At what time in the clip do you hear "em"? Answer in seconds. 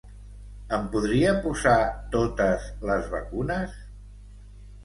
0.77-0.87